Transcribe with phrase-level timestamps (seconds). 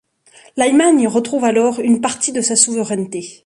[0.57, 3.39] L'Allemagne retrouve alors une partie de sa souveraineté.